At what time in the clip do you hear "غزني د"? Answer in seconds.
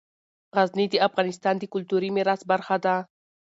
0.55-0.95